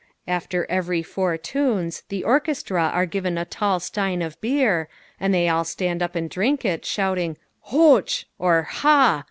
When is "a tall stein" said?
3.37-4.23